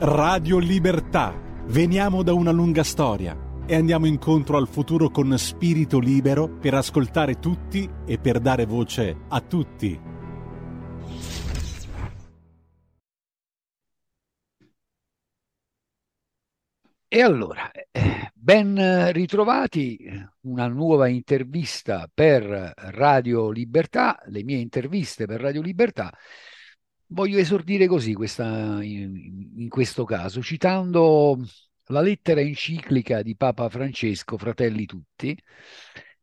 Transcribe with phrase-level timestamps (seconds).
[0.00, 1.34] Radio Libertà.
[1.66, 7.40] Veniamo da una lunga storia e andiamo incontro al futuro con spirito libero per ascoltare
[7.40, 10.00] tutti e per dare voce a tutti.
[17.08, 17.68] E allora,
[18.32, 19.98] ben ritrovati,
[20.42, 26.16] una nuova intervista per Radio Libertà, le mie interviste per Radio Libertà
[27.10, 31.38] Voglio esordire così questa, in, in questo caso, citando
[31.86, 35.36] la lettera enciclica di Papa Francesco, Fratelli Tutti,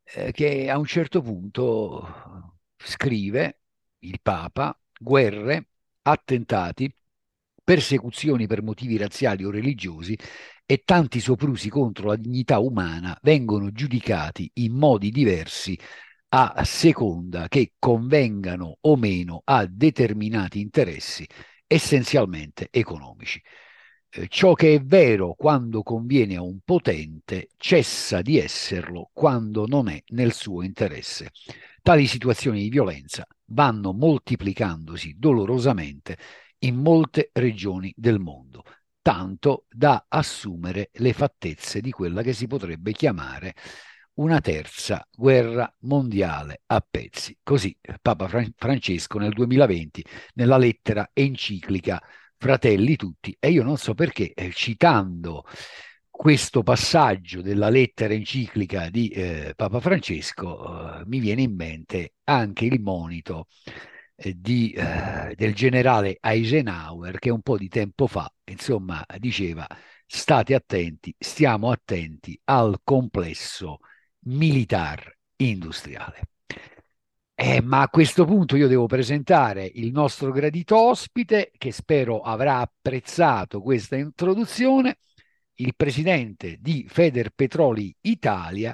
[0.04, 3.62] eh, che a un certo punto scrive
[4.00, 5.70] il Papa, guerre,
[6.04, 6.94] attentati,
[7.64, 10.16] persecuzioni per motivi razziali o religiosi
[10.68, 15.78] e tanti soprusi contro la dignità umana vengono giudicati in modi diversi
[16.30, 21.28] a seconda che convengano o meno a determinati interessi
[21.68, 23.42] essenzialmente economici.
[24.10, 29.90] Eh, ciò che è vero quando conviene a un potente cessa di esserlo quando non
[29.90, 31.32] è nel suo interesse.
[31.82, 36.18] Tali situazioni di violenza vanno moltiplicandosi dolorosamente
[36.60, 38.64] in molte regioni del mondo,
[39.02, 43.54] tanto da assumere le fattezze di quella che si potrebbe chiamare
[44.16, 47.38] una terza guerra mondiale a pezzi.
[47.44, 50.04] Così Papa Fran- Francesco nel 2020
[50.36, 52.02] nella lettera enciclica
[52.38, 55.46] Fratelli tutti e io non so perché eh, citando
[56.10, 62.66] questo passaggio della lettera enciclica di eh, Papa Francesco eh, mi viene in mente anche
[62.66, 63.48] il monito
[64.16, 69.68] eh, di, eh, del generale Eisenhower che un po' di tempo fa insomma diceva
[70.06, 73.80] state attenti, stiamo attenti al complesso
[74.26, 76.22] militar industriale.
[77.38, 82.60] Eh, ma a questo punto io devo presentare il nostro gradito ospite che spero avrà
[82.60, 85.00] apprezzato questa introduzione,
[85.56, 88.74] il presidente di Feder Petroli Italia,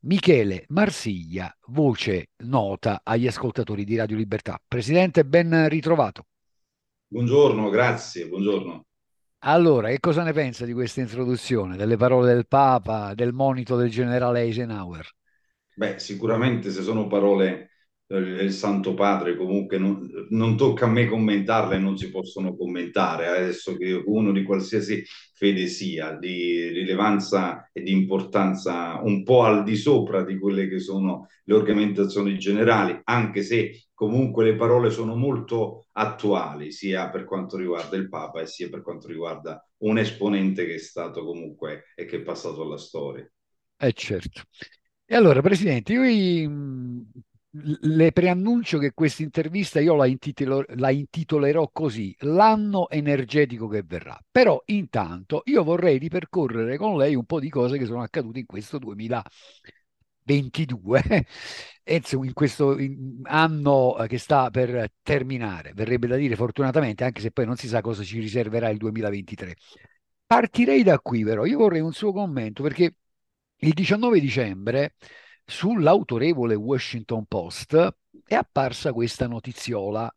[0.00, 4.60] Michele Marsiglia, voce nota agli ascoltatori di Radio Libertà.
[4.66, 6.26] Presidente, ben ritrovato.
[7.06, 8.84] Buongiorno, grazie, buongiorno.
[9.46, 13.90] Allora, che cosa ne pensa di questa introduzione, delle parole del Papa, del monito del
[13.90, 15.06] generale Eisenhower?
[15.74, 17.68] Beh, sicuramente se sono parole
[18.06, 23.76] del Santo Padre, comunque non, non, tocca a me commentarle, non si possono commentare, adesso
[23.76, 29.76] che uno di qualsiasi fede sia, di rilevanza e di importanza un po' al di
[29.76, 35.86] sopra di quelle che sono le organizzazioni generali, anche se comunque le parole sono molto
[35.92, 40.74] attuali, sia per quanto riguarda il Papa e sia per quanto riguarda un esponente che
[40.74, 43.26] è stato comunque e che è passato alla storia.
[43.76, 44.42] Eh certo.
[45.06, 46.02] E allora, Presidente, io
[47.56, 54.18] le preannuncio che questa intervista io la, intitolo, la, intitolerò così, l'anno energetico che verrà.
[54.28, 58.46] Però intanto io vorrei ripercorrere con lei un po' di cose che sono accadute in
[58.46, 58.78] questo
[60.24, 61.26] 2022,
[61.84, 62.76] insomma in questo
[63.24, 67.68] anno eh, che sta per terminare, verrebbe da dire fortunatamente, anche se poi non si
[67.68, 69.56] sa cosa ci riserverà il 2023.
[70.26, 72.94] Partirei da qui però, io vorrei un suo commento perché
[73.56, 74.94] il 19 dicembre
[75.44, 80.12] sull'autorevole Washington Post è apparsa questa notiziola.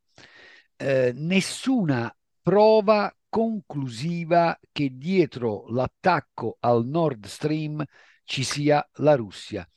[0.78, 7.84] Eh, nessuna prova conclusiva che dietro l'attacco al Nord Stream
[8.24, 9.68] ci sia la Russia.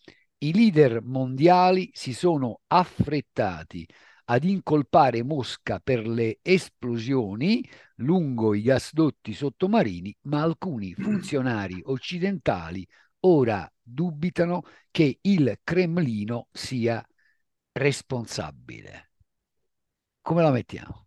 [0.43, 3.87] I leader mondiali si sono affrettati
[4.25, 12.87] ad incolpare Mosca per le esplosioni lungo i gasdotti sottomarini, ma alcuni funzionari occidentali
[13.21, 17.07] ora dubitano che il Cremlino sia
[17.73, 19.11] responsabile.
[20.23, 21.07] Come la mettiamo?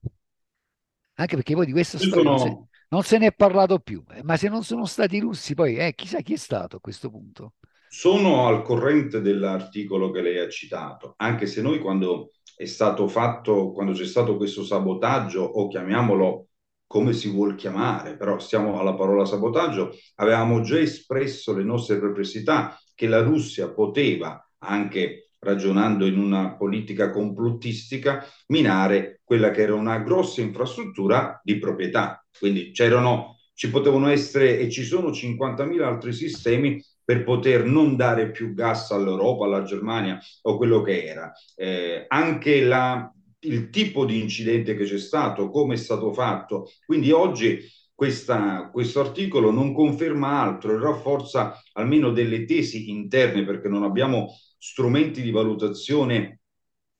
[1.15, 4.21] Anche perché poi di questa storia non, se, non, se, ne è parlato più, eh,
[4.21, 7.09] ma se non sono stati i russi, poi eh, chissà chi è stato a questo
[7.09, 7.53] punto.
[7.95, 13.71] Sono al corrente dell'articolo che lei ha citato, anche se noi quando è stato fatto,
[13.71, 16.47] quando c'è stato questo sabotaggio, o chiamiamolo
[16.87, 22.75] come si vuol chiamare, però stiamo alla parola sabotaggio, avevamo già espresso le nostre perplessità
[22.95, 29.99] che la Russia poteva, anche ragionando in una politica complottistica, minare quella che era una
[29.99, 32.25] grossa infrastruttura di proprietà.
[32.39, 38.31] Quindi c'erano, ci potevano essere e ci sono 50.000 altri sistemi per poter non dare
[38.31, 41.31] più gas all'Europa, alla Germania o quello che era.
[41.55, 43.13] Eh, anche la
[43.43, 46.69] il tipo di incidente che c'è stato, come è stato fatto.
[46.85, 47.59] Quindi oggi
[47.93, 54.29] questa, questo articolo non conferma altro e rafforza almeno delle tesi interne perché non abbiamo
[54.57, 56.41] strumenti di valutazione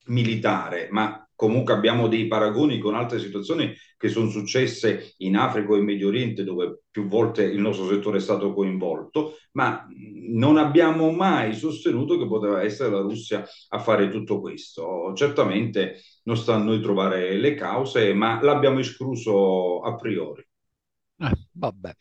[0.06, 5.78] militare, ma comunque abbiamo dei paragoni con altre situazioni che sono successe in Africa o
[5.78, 9.88] in Medio Oriente dove più volte il nostro settore è stato coinvolto, ma
[10.30, 15.14] non abbiamo mai sostenuto che poteva essere la Russia a fare tutto questo.
[15.16, 20.46] Certamente non sta a noi trovare le cause, ma l'abbiamo escluso a priori.
[21.18, 21.94] Eh, vabbè.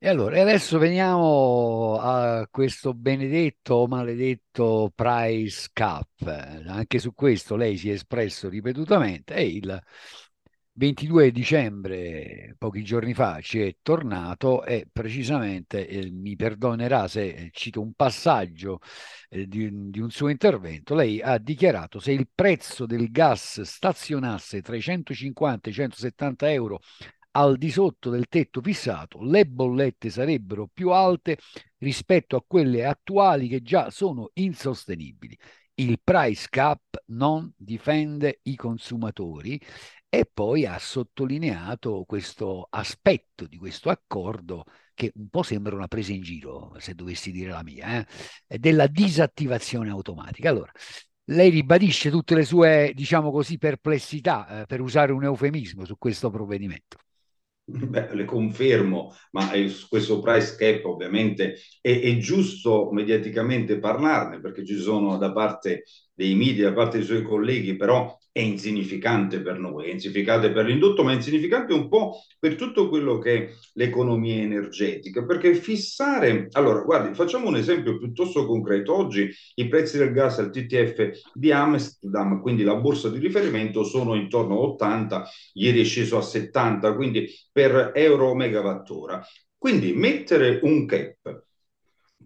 [0.00, 6.06] E allora, adesso veniamo a questo benedetto o maledetto price cap.
[6.68, 9.82] Anche su questo lei si è espresso ripetutamente e il
[10.74, 17.80] 22 dicembre, pochi giorni fa, ci è tornato e precisamente eh, mi perdonerà se cito
[17.80, 18.78] un passaggio
[19.28, 20.94] eh, di, di, un suo intervento.
[20.94, 26.52] Lei ha dichiarato se il prezzo del gas stazionasse tra i 150 e i 170
[26.52, 26.80] euro
[27.32, 31.38] al di sotto del tetto fissato, le bollette sarebbero più alte
[31.78, 35.38] rispetto a quelle attuali che già sono insostenibili.
[35.74, 39.60] Il price cap non difende i consumatori
[40.08, 44.64] e poi ha sottolineato questo aspetto di questo accordo
[44.94, 48.04] che un po' sembra una presa in giro, se dovessi dire la mia,
[48.46, 50.48] eh, della disattivazione automatica.
[50.48, 50.72] Allora,
[51.30, 56.30] lei ribadisce tutte le sue, diciamo così, perplessità, eh, per usare un eufemismo, su questo
[56.30, 56.96] provvedimento.
[57.88, 59.50] Beh, le confermo, ma
[59.90, 65.84] questo price cap ovviamente è, è, giusto mediaticamente parlarne perché ci sono da parte
[66.14, 70.66] dei media, da parte dei suoi colleghi, però è insignificante per noi, è insignificante per
[70.66, 76.48] l'indotto, ma è insignificante un po' per tutto quello che è l'economia energetica, perché fissare...
[76.52, 78.94] Allora, guardi, facciamo un esempio piuttosto concreto.
[78.94, 84.14] Oggi i prezzi del gas al TTF di Amsterdam, quindi la borsa di riferimento, sono
[84.14, 89.24] intorno a 80, ieri è sceso a 70, quindi per euro megawattora.
[89.56, 91.42] Quindi mettere un cap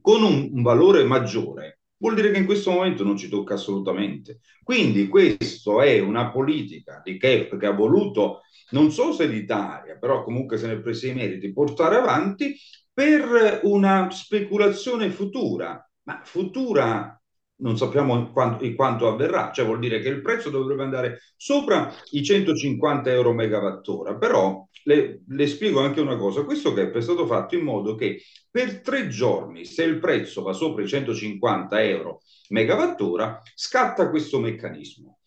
[0.02, 4.40] con un, valore maggiore vuol dire che in questo momento non ci tocca assolutamente.
[4.64, 8.40] Quindi questa è una politica di CAP che ha voluto,
[8.70, 12.56] non so se l'Italia, però comunque se ne è preso i meriti, portare avanti
[12.92, 17.21] per una speculazione futura, ma futura
[17.62, 22.22] non sappiamo quanto, quanto, avverrà, cioè vuol dire che il prezzo dovrebbe andare sopra i
[22.22, 27.54] 150 euro megawattora, però le, le, spiego anche una cosa, questo cap è stato fatto
[27.54, 33.40] in modo che per tre giorni, se il prezzo va sopra i 150 euro megawattora,
[33.54, 35.18] scatta questo meccanismo.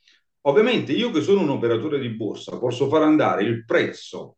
[0.41, 4.37] Ovviamente io che sono un operatore di borsa posso far andare il prezzo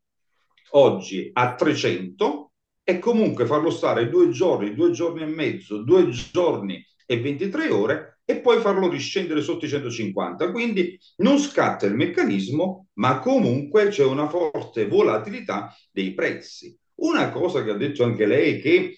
[0.72, 2.52] oggi a 300
[2.84, 8.20] e comunque farlo stare due giorni, due giorni e mezzo, due giorni e 23 ore
[8.26, 10.52] e poi farlo riscendere sotto i 150.
[10.52, 16.78] Quindi non scatta il meccanismo, ma comunque c'è una forte volatilità dei prezzi.
[16.96, 18.98] Una cosa che ha detto anche lei che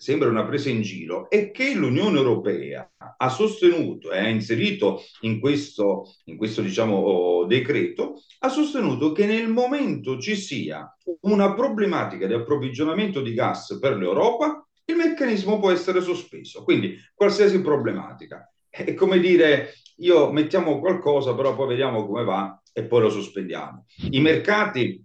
[0.00, 5.38] sembra una presa in giro è che l'Unione Europea ha sostenuto e ha inserito in
[5.38, 10.90] questo, in questo diciamo, decreto, ha sostenuto che nel momento ci sia
[11.22, 16.64] una problematica di approvvigionamento di gas per l'Europa, il meccanismo può essere sospeso.
[16.64, 18.50] Quindi qualsiasi problematica.
[18.68, 23.86] È come dire, io mettiamo qualcosa, però poi vediamo come va e poi lo sospendiamo.
[24.10, 25.02] I mercati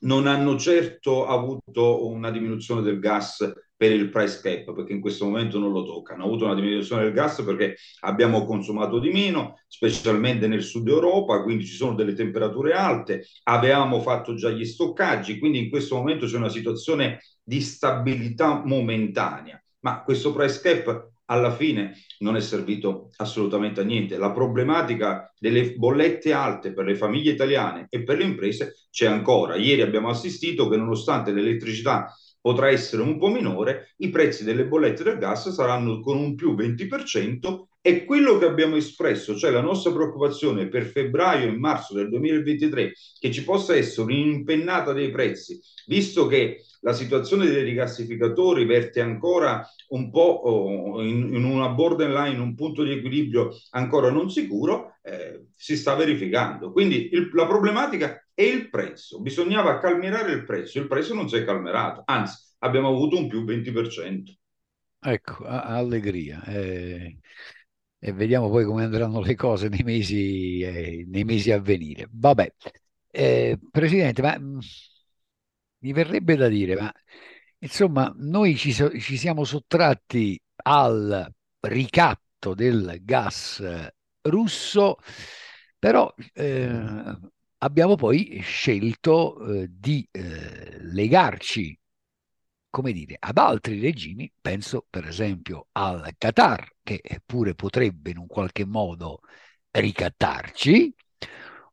[0.00, 5.24] non hanno certo avuto una diminuzione del gas per il price cap, perché in questo
[5.24, 6.24] momento non lo toccano.
[6.24, 11.44] Hanno avuto una diminuzione del gas perché abbiamo consumato di meno, specialmente nel sud Europa,
[11.44, 16.26] quindi ci sono delle temperature alte, avevamo fatto già gli stoccaggi, quindi in questo momento
[16.26, 19.62] c'è una situazione di stabilità momentanea.
[19.80, 24.16] Ma questo price cap alla fine non è servito assolutamente a niente.
[24.16, 29.54] La problematica delle bollette alte per le famiglie italiane e per le imprese c'è ancora.
[29.54, 35.02] Ieri abbiamo assistito che nonostante l'elettricità potrà essere un po' minore, i prezzi delle bollette
[35.02, 39.90] del gas saranno con un più 20% e quello che abbiamo espresso, cioè la nostra
[39.90, 46.26] preoccupazione per febbraio e marzo del 2023, che ci possa essere un'impennata dei prezzi, visto
[46.26, 52.54] che la situazione dei rigassificatori verte ancora un po' oh, in, in, una borderline, un
[52.54, 56.70] punto di equilibrio ancora non sicuro, eh, si sta verificando.
[56.72, 59.22] Quindi il, la problematica è il prezzo.
[59.22, 63.46] Bisognava calmierare il prezzo, il prezzo non si è calmerato, anzi abbiamo avuto un più
[63.46, 64.34] 20%.
[65.00, 66.42] Ecco, allegria.
[66.44, 67.18] Eh,
[67.98, 72.08] e vediamo poi come andranno le cose nei mesi, eh, nei mesi a venire.
[72.10, 72.52] Vabbè,
[73.10, 74.58] eh, Presidente, ma mm,
[75.80, 76.92] mi verrebbe da dire, ma
[77.58, 83.62] insomma, noi ci, ci siamo sottratti al ricatto del gas
[84.22, 84.96] russo,
[85.78, 87.18] però eh,
[87.58, 91.78] abbiamo poi scelto eh, di eh, legarci,
[92.70, 98.26] come dire, ad altri regimi, penso per esempio al Qatar, che pure potrebbe in un
[98.26, 99.20] qualche modo
[99.70, 100.94] ricattarci,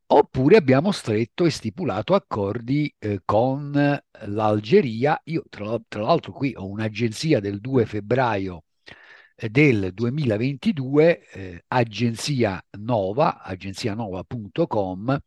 [0.08, 3.72] oppure abbiamo stretto e stipulato accordi eh, con
[4.25, 5.20] l'Algeria.
[5.25, 8.66] Io tra, tra, l'altro qui ho un'agenzia del 2 febbraio
[9.36, 15.20] eh, del 2022, eh, agenzia Nova, agenzianova.com,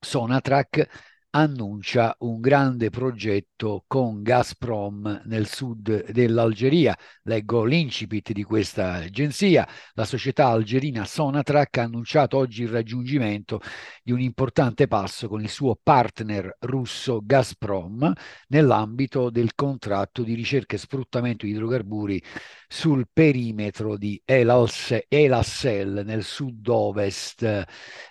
[0.00, 0.88] Sonatrack
[1.30, 6.96] annuncia un grande progetto con Gazprom nel sud dell'Algeria.
[7.24, 9.68] Leggo l'incipit di questa agenzia.
[9.94, 13.60] La società algerina Sonatrach ha annunciato oggi il raggiungimento
[14.02, 18.12] di un importante passo con il suo partner russo Gazprom
[18.48, 22.22] nell'ambito del contratto di ricerca e sfruttamento di idrocarburi
[22.66, 24.66] sul perimetro di El
[25.08, 27.64] Elassel nel sud-ovest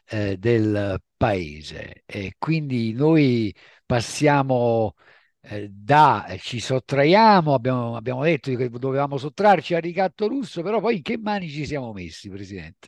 [0.09, 2.03] eh, del paese.
[2.05, 3.53] E quindi noi
[3.85, 4.95] passiamo
[5.41, 10.79] eh, da, eh, ci sottraiamo, abbiamo, abbiamo detto che dovevamo sottrarci al ricatto russo, però
[10.79, 12.87] poi in che mani ci siamo messi, Presidente?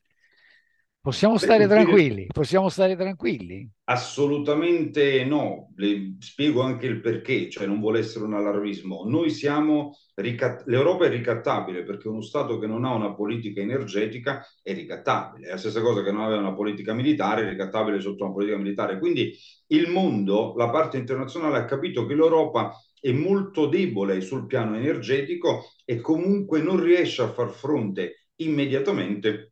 [1.01, 2.27] Possiamo stare tranquilli?
[2.27, 3.65] Possiamo stare tranquilli?
[3.85, 9.05] Assolutamente no, le spiego anche il perché, cioè non vuole essere un allarmismo.
[9.05, 14.45] Noi siamo, ricatt- l'Europa è ricattabile perché uno Stato che non ha una politica energetica
[14.61, 18.25] è ricattabile, è la stessa cosa che non aveva una politica militare, è ricattabile sotto
[18.25, 18.99] una politica militare.
[18.99, 19.33] Quindi
[19.67, 25.63] il mondo, la parte internazionale ha capito che l'Europa è molto debole sul piano energetico
[25.85, 29.48] e comunque non riesce a far fronte immediatamente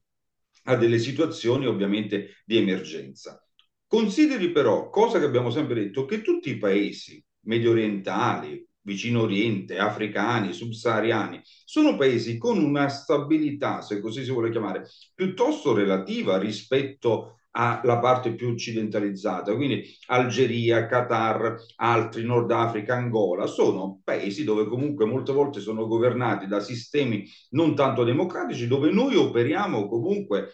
[0.68, 3.42] a delle situazioni ovviamente di emergenza.
[3.86, 9.78] Consideri però, cosa che abbiamo sempre detto, che tutti i paesi medio orientali, vicino oriente,
[9.78, 17.40] africani, subsahariani, sono paesi con una stabilità, se così si vuole chiamare, piuttosto relativa rispetto
[17.60, 25.06] alla parte più occidentalizzata, quindi Algeria, Qatar, altri, Nord Africa, Angola, sono paesi dove comunque
[25.06, 30.54] molte volte sono governati da sistemi non tanto democratici, dove noi operiamo comunque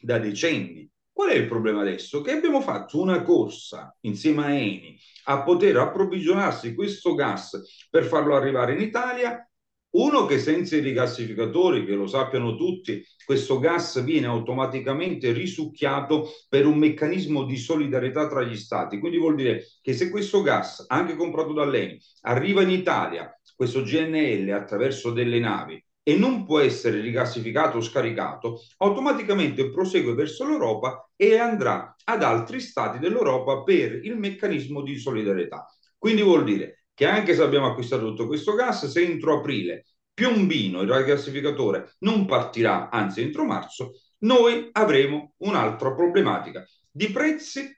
[0.00, 0.88] da decenni.
[1.12, 2.22] Qual è il problema adesso?
[2.22, 8.34] Che abbiamo fatto una corsa insieme a Eni a poter approvvigionarsi questo gas per farlo
[8.34, 9.46] arrivare in Italia
[9.94, 16.66] uno che senza i rigassificatori, che lo sappiano tutti, questo gas viene automaticamente risucchiato per
[16.66, 18.98] un meccanismo di solidarietà tra gli stati.
[18.98, 24.50] Quindi vuol dire che se questo gas, anche comprato dall'ENI, arriva in Italia, questo GNL
[24.50, 31.38] attraverso delle navi, e non può essere rigassificato o scaricato, automaticamente prosegue verso l'Europa e
[31.38, 35.66] andrà ad altri stati dell'Europa per il meccanismo di solidarietà.
[35.96, 39.84] Quindi vuol dire che anche se abbiamo acquistato tutto questo gas, se entro aprile
[40.14, 47.68] Piombino, il rigassificatore, non partirà, anzi entro marzo, noi avremo un'altra problematica di prezzi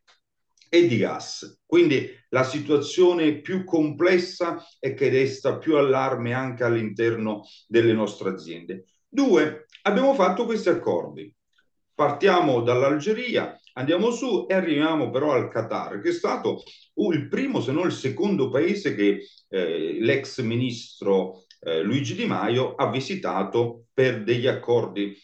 [0.68, 1.62] e di gas.
[1.64, 8.85] Quindi la situazione più complessa e che desta più allarme anche all'interno delle nostre aziende.
[9.08, 11.35] Due, abbiamo fatto questi accordi.
[11.94, 16.62] Partiamo dall'Algeria, andiamo su e arriviamo però al Qatar, che è stato
[17.12, 22.75] il primo, se non il secondo paese che eh, l'ex ministro eh, Luigi Di Maio
[22.75, 25.16] ha visitato per degli accordi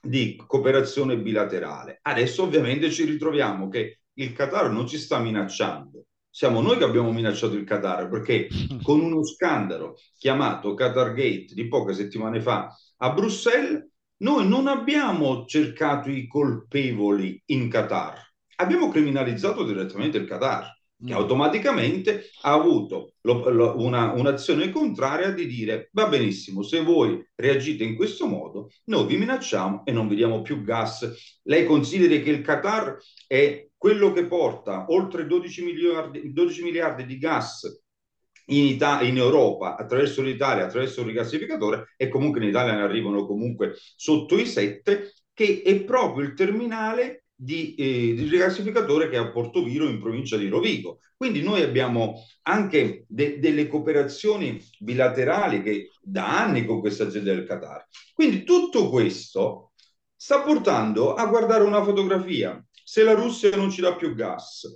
[0.00, 1.98] di cooperazione bilaterale.
[2.02, 6.06] Adesso ovviamente ci ritroviamo che il Qatar non ci sta minacciando.
[6.28, 8.48] Siamo noi che abbiamo minacciato il Qatar perché
[8.82, 13.91] con uno scandalo chiamato Qatar Gate di poche settimane fa a Bruxelles
[14.22, 18.20] noi non abbiamo cercato i colpevoli in Qatar,
[18.56, 20.72] abbiamo criminalizzato direttamente il Qatar,
[21.04, 21.16] che mm.
[21.16, 27.82] automaticamente ha avuto lo, lo, una, un'azione contraria di dire va benissimo, se voi reagite
[27.82, 31.40] in questo modo, noi vi minacciamo e non vi diamo più gas.
[31.42, 37.18] Lei consideri che il Qatar è quello che porta oltre 12 miliardi, 12 miliardi di
[37.18, 37.81] gas
[38.46, 43.26] in, Italia, in Europa attraverso l'Italia, attraverso il rigassificatore e comunque in Italia ne arrivano
[43.26, 49.18] comunque sotto i 7, che è proprio il terminale di, eh, di rigassificatore che è
[49.18, 51.00] a Porto Viro in provincia di Rovigo.
[51.16, 57.44] Quindi noi abbiamo anche de- delle cooperazioni bilaterali che da anni con questa azienda del
[57.44, 57.86] Qatar.
[58.12, 59.72] Quindi tutto questo
[60.14, 62.64] sta portando a guardare una fotografia.
[62.84, 64.66] Se la Russia non ci dà più gas,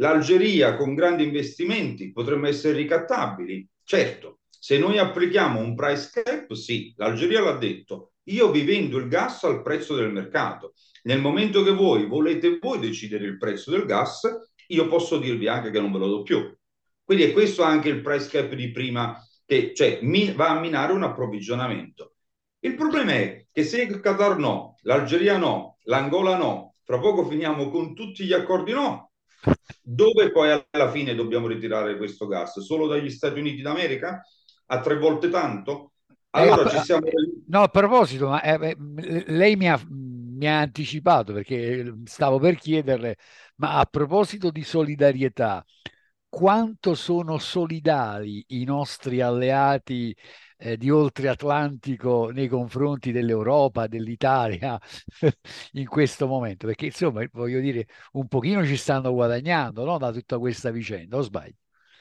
[0.00, 3.66] L'Algeria con grandi investimenti potremmo essere ricattabili.
[3.82, 9.08] Certo, se noi applichiamo un price cap, sì, l'Algeria l'ha detto, io vi vendo il
[9.08, 10.74] gas al prezzo del mercato.
[11.04, 14.20] Nel momento che voi volete voi decidere il prezzo del gas,
[14.68, 16.56] io posso dirvi anche che non ve lo do più.
[17.02, 20.92] Quindi è questo anche il price cap di prima, che cioè, mi, va a minare
[20.92, 22.14] un approvvigionamento.
[22.60, 27.70] Il problema è che se il Qatar no, l'Algeria no, l'Angola no, fra poco finiamo
[27.70, 29.07] con tutti gli accordi no,
[29.82, 32.60] dove poi alla fine dobbiamo ritirare questo gas?
[32.60, 34.22] Solo dagli Stati Uniti d'America?
[34.66, 35.92] A tre volte tanto?
[36.30, 37.06] Allora eh, ci siamo...
[37.46, 38.76] No, a proposito, ma, eh,
[39.26, 43.16] lei mi ha, mi ha anticipato perché stavo per chiederle,
[43.56, 45.64] ma a proposito di solidarietà,
[46.28, 50.14] quanto sono solidari i nostri alleati
[50.58, 54.78] eh, di oltre Atlantico nei confronti dell'Europa, dell'Italia
[55.72, 56.66] in questo momento?
[56.66, 59.98] Perché insomma, voglio dire, un pochino ci stanno guadagnando no?
[59.98, 61.54] da tutta questa vicenda, o sbaglio?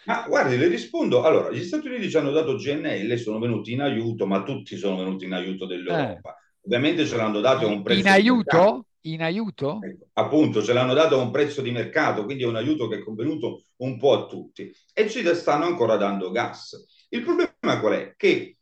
[0.06, 1.24] Ma guardi, le rispondo.
[1.24, 4.96] Allora, gli Stati Uniti ci hanno dato GNL, sono venuti in aiuto, ma tutti sono
[4.98, 6.30] venuti in aiuto dell'Europa.
[6.30, 6.46] Eh.
[6.66, 8.00] Ovviamente ce l'hanno dato a un prezzo.
[8.00, 8.86] In aiuto?
[9.02, 9.80] In aiuto?
[9.82, 12.98] Ecco, appunto, ce l'hanno dato a un prezzo di mercato, quindi è un aiuto che
[12.98, 14.72] è convenuto un po' a tutti.
[14.94, 16.86] E ci stanno ancora dando gas.
[17.10, 18.14] Il problema qual è?
[18.16, 18.58] Che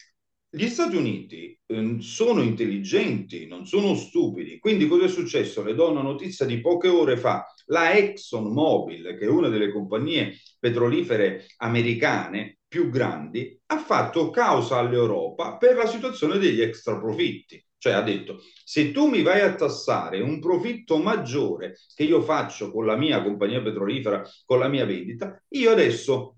[0.55, 4.57] gli Stati Uniti eh, sono intelligenti, non sono stupidi.
[4.59, 5.63] Quindi cosa è successo?
[5.63, 7.45] Le do una notizia di poche ore fa.
[7.65, 15.57] La ExxonMobil, che è una delle compagnie petrolifere americane più grandi, ha fatto causa all'Europa
[15.57, 17.61] per la situazione degli extraprofitti.
[17.77, 22.71] Cioè ha detto, se tu mi vai a tassare un profitto maggiore che io faccio
[22.71, 26.34] con la mia compagnia petrolifera, con la mia vendita, io adesso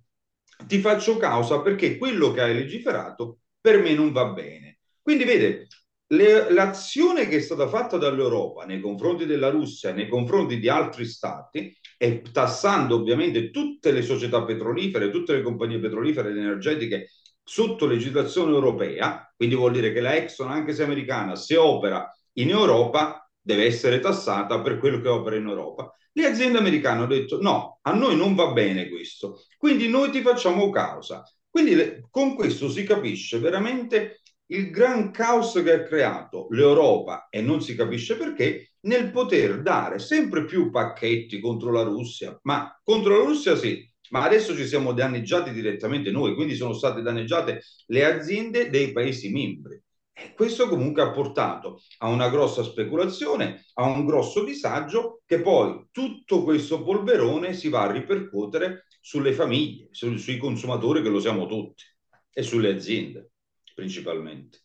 [0.66, 4.80] ti faccio causa perché quello che hai legiferato per me non va bene.
[5.02, 5.68] Quindi vede,
[6.08, 11.06] le, l'azione che è stata fatta dall'Europa nei confronti della Russia, nei confronti di altri
[11.06, 17.10] stati, e tassando ovviamente tutte le società petrolifere, tutte le compagnie petrolifere ed energetiche
[17.44, 22.50] sotto legislazione europea, quindi vuol dire che la Exxon, anche se americana, se opera in
[22.50, 25.92] Europa, deve essere tassata per quello che opera in Europa.
[26.18, 30.22] Le aziende americane hanno detto no, a noi non va bene questo, quindi noi ti
[30.22, 31.24] facciamo causa.
[31.48, 37.42] Quindi le, con questo si capisce veramente il gran caos che ha creato l'Europa e
[37.42, 43.16] non si capisce perché nel poter dare sempre più pacchetti contro la Russia, ma contro
[43.16, 48.06] la Russia sì, ma adesso ci siamo danneggiati direttamente noi, quindi sono state danneggiate le
[48.06, 49.80] aziende dei Paesi membri.
[50.20, 55.88] E questo comunque ha portato a una grossa speculazione, a un grosso disagio che poi
[55.92, 61.46] tutto questo polverone si va a ripercuotere sulle famiglie, su, sui consumatori che lo siamo
[61.46, 61.84] tutti
[62.32, 63.30] e sulle aziende
[63.76, 64.64] principalmente.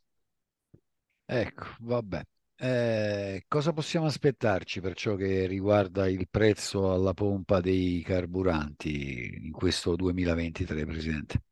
[1.26, 2.22] Ecco, vabbè.
[2.56, 9.50] Eh, cosa possiamo aspettarci per ciò che riguarda il prezzo alla pompa dei carburanti in
[9.52, 11.42] questo 2023, Presidente?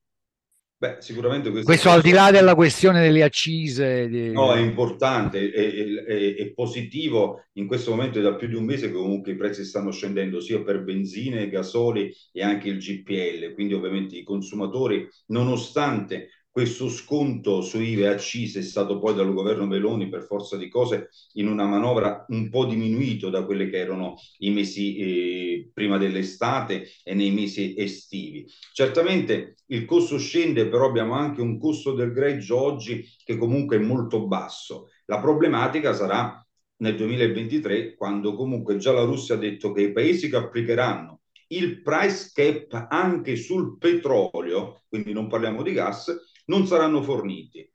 [0.81, 4.09] Beh, sicuramente questo, questo al di là della questione delle accise.
[4.09, 4.33] Di...
[4.33, 5.75] No, è importante, è,
[6.07, 9.37] è, è, positivo in questo momento è da più di un mese che comunque i
[9.37, 15.07] prezzi stanno scendendo sia per benzine, gasoli e anche il GPL, quindi ovviamente i consumatori,
[15.27, 20.57] nonostante questo sconto su IVA e accise è stato poi dal governo Meloni per forza
[20.57, 25.71] di cose in una manovra un po' diminuito da quelli che erano i mesi eh,
[25.73, 28.47] prima dell'estate e nei mesi estivi.
[28.73, 33.81] Certamente il costo scende, però abbiamo anche un costo del greggio oggi che comunque è
[33.81, 34.89] molto basso.
[35.07, 36.45] La problematica sarà
[36.79, 41.21] nel 2023 quando comunque già la Russia ha detto che i paesi che applicheranno
[41.53, 47.67] il price cap anche sul petrolio, quindi non parliamo di gas, non saranno forniti.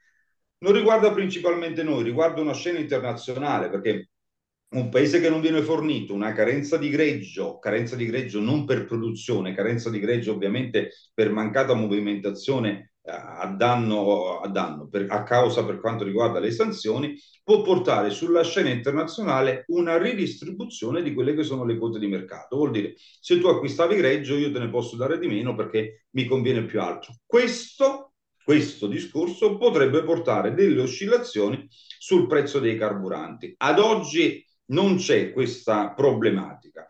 [0.60, 4.10] Non riguarda principalmente noi, riguarda una scena internazionale perché
[4.76, 8.86] un paese che non viene fornito, una carenza di greggio, carenza di greggio non per
[8.86, 15.24] produzione, carenza di greggio ovviamente per mancata movimentazione eh, a danno, a, danno per, a
[15.24, 21.36] causa per quanto riguarda le sanzioni, può portare sulla scena internazionale una ridistribuzione di quelle
[21.36, 22.58] che sono le quote di mercato.
[22.58, 26.26] Vuol dire, se tu acquistavi greggio, io te ne posso dare di meno perché mi
[26.26, 27.14] conviene più altro.
[27.26, 28.15] Questo
[28.46, 33.56] questo discorso potrebbe portare delle oscillazioni sul prezzo dei carburanti.
[33.58, 36.86] Ad oggi non c'è questa problematica.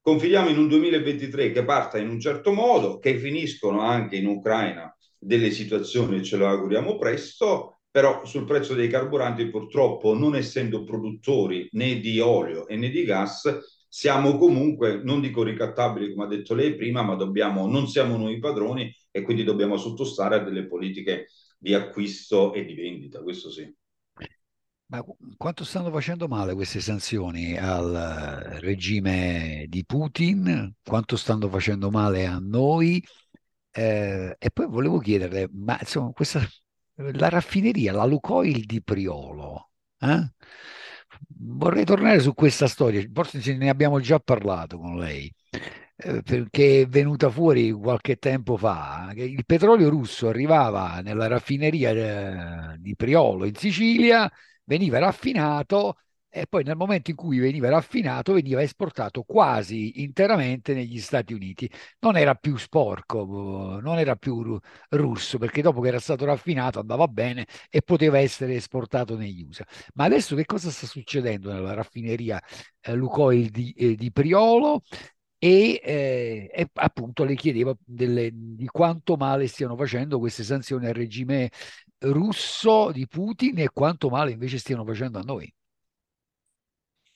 [0.00, 4.96] Confidiamo in un 2023 che parta in un certo modo, che finiscono anche in Ucraina
[5.18, 11.68] delle situazioni, ce lo auguriamo presto, però sul prezzo dei carburanti purtroppo non essendo produttori
[11.72, 16.74] né di olio né di gas siamo comunque, non dico ricattabili come ha detto lei
[16.76, 21.26] prima, ma dobbiamo, non siamo noi padroni e quindi dobbiamo sottostare a delle politiche
[21.58, 23.70] di acquisto e di vendita, questo sì.
[24.86, 25.04] Ma
[25.36, 30.72] quanto stanno facendo male queste sanzioni al regime di Putin?
[30.82, 33.04] Quanto stanno facendo male a noi?
[33.70, 36.40] Eh, e poi volevo chiederle, ma insomma, questa,
[36.94, 40.30] la raffineria, la Lucoil di Priolo, eh?
[41.38, 45.32] Vorrei tornare su questa storia, forse ne abbiamo già parlato con lei,
[45.96, 52.72] eh, perché è venuta fuori qualche tempo fa che il petrolio russo arrivava nella raffineria
[52.74, 54.30] eh, di Priolo in Sicilia,
[54.64, 55.96] veniva raffinato
[56.34, 61.70] e poi nel momento in cui veniva raffinato veniva esportato quasi interamente negli Stati Uniti.
[62.00, 67.06] Non era più sporco, non era più russo, perché dopo che era stato raffinato andava
[67.06, 69.66] bene e poteva essere esportato negli USA.
[69.94, 72.40] Ma adesso che cosa sta succedendo nella raffineria
[72.80, 74.80] eh, Lukoil di, eh, di Priolo?
[75.38, 80.94] E, eh, e, appunto le chiedeva delle, di quanto male stiano facendo queste sanzioni al
[80.94, 81.50] regime
[81.98, 85.52] russo di Putin e quanto male invece stiano facendo a noi.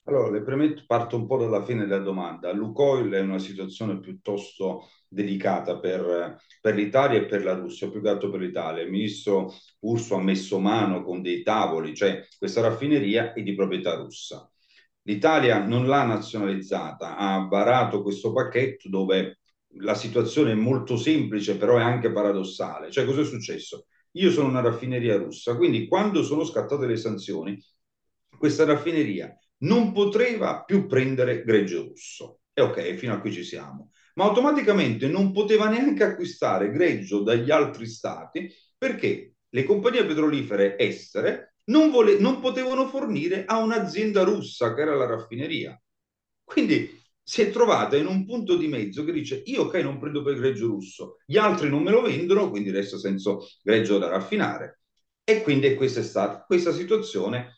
[0.07, 2.53] Allora, le premetto, parto un po' dalla fine della domanda.
[2.53, 8.07] Lukoil è una situazione piuttosto delicata per, per l'Italia e per la Russia, più che
[8.07, 8.83] altro per l'Italia.
[8.83, 13.95] Il ministro Urso ha messo mano con dei tavoli, cioè questa raffineria è di proprietà
[13.95, 14.49] russa.
[15.01, 19.39] L'Italia non l'ha nazionalizzata, ha varato questo pacchetto dove
[19.79, 22.91] la situazione è molto semplice, però è anche paradossale.
[22.91, 23.87] Cioè, cosa è successo?
[24.11, 27.61] Io sono una raffineria russa, quindi quando sono scattate le sanzioni,
[28.37, 32.41] questa raffineria non poteva più prendere greggio russo.
[32.53, 33.91] E ok, fino a qui ci siamo.
[34.15, 41.55] Ma automaticamente non poteva neanche acquistare greggio dagli altri stati perché le compagnie petrolifere estere
[41.65, 45.79] non, vole- non potevano fornire a un'azienda russa che era la raffineria.
[46.43, 46.89] Quindi
[47.21, 50.35] si è trovata in un punto di mezzo che dice io ok non prendo per
[50.35, 54.79] greggio russo, gli altri non me lo vendono, quindi resta senza greggio da raffinare.
[55.23, 57.56] E quindi questa è stata questa situazione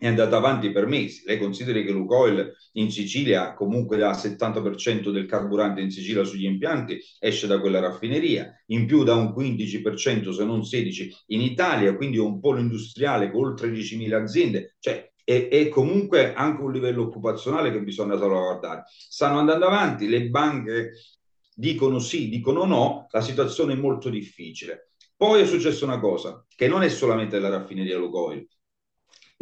[0.00, 1.22] è andata avanti per mesi.
[1.26, 6.98] Lei consideri che Lukoil in Sicilia comunque da 70% del carburante in Sicilia sugli impianti
[7.18, 12.16] esce da quella raffineria, in più da un 15% se non 16% in Italia, quindi
[12.16, 17.70] un polo industriale con oltre 10.000 aziende, cioè è, è, comunque anche un livello occupazionale
[17.70, 18.84] che bisogna salvaguardare.
[18.86, 20.92] Stanno andando avanti, le banche
[21.54, 24.92] dicono sì, dicono no, la situazione è molto difficile.
[25.14, 28.48] Poi è successa una cosa, che non è solamente la raffineria Lukoil,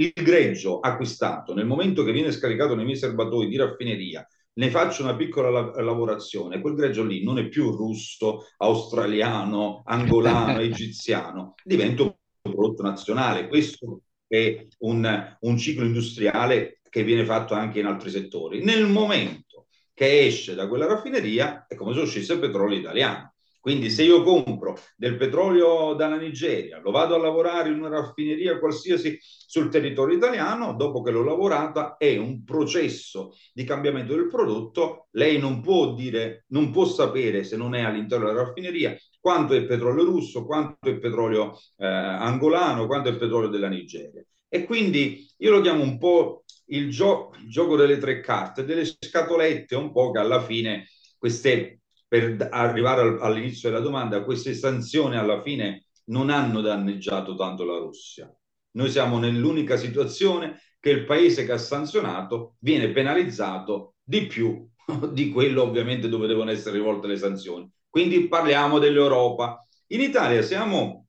[0.01, 5.03] il greggio acquistato nel momento che viene scaricato nei miei serbatoi di raffineria, ne faccio
[5.03, 12.03] una piccola la- lavorazione, quel greggio lì non è più russo, australiano, angolano, egiziano, diventa
[12.03, 13.49] un prodotto nazionale.
[13.49, 18.63] Questo è un, un ciclo industriale che viene fatto anche in altri settori.
[18.63, 23.35] Nel momento che esce da quella raffineria è come se uscisse il petrolio italiano.
[23.69, 28.59] Quindi se io compro del petrolio dalla Nigeria, lo vado a lavorare in una raffineria
[28.59, 35.09] qualsiasi sul territorio italiano, dopo che l'ho lavorata è un processo di cambiamento del prodotto,
[35.11, 39.63] lei non può dire, non può sapere se non è all'interno della raffineria quanto è
[39.67, 44.25] petrolio russo, quanto è petrolio eh, angolano, quanto è petrolio della Nigeria.
[44.49, 48.87] E quindi io lo chiamo un po' il, gio- il gioco delle tre carte, delle
[48.87, 50.87] scatolette, un po' che alla fine
[51.19, 51.78] queste
[52.09, 58.35] per arrivare all'inizio della domanda, queste sanzioni alla fine non hanno danneggiato tanto la Russia.
[58.73, 64.67] Noi siamo nell'unica situazione che il paese che ha sanzionato viene penalizzato di più
[65.13, 67.71] di quello ovviamente dove devono essere rivolte le sanzioni.
[67.89, 69.67] Quindi parliamo dell'Europa.
[69.89, 71.07] In Italia siamo